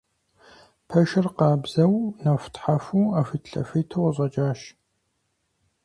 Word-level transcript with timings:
Пэшыр 0.87 1.27
къабзэу 1.37 1.93
нэхутхьэхуу 2.23 3.11
Ӏэхуитлъэхуиту 3.11 4.03
къыщӀэкӀащ. 4.05 4.61